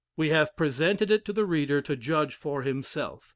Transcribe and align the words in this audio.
We 0.17 0.31
have 0.31 0.57
presented 0.57 1.11
it 1.11 1.25
to 1.25 1.31
the 1.33 1.45
reader 1.45 1.79
to 1.83 1.95
judge 1.95 2.33
of 2.33 2.39
for 2.39 2.61
himself. 2.63 3.29